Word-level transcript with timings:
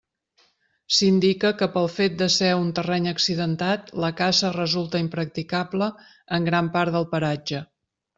S'indica 0.99 1.49
que 1.57 1.67
pel 1.73 1.89
fet 1.97 2.15
de 2.21 2.27
ser 2.35 2.47
un 2.61 2.71
terreny 2.79 3.09
accidentat 3.11 3.91
la 4.05 4.09
caça 4.21 4.51
resulta 4.55 5.03
impracticable 5.05 5.91
en 6.39 6.49
gran 6.49 6.73
part 6.79 6.97
del 6.97 7.07
paratge. 7.13 7.63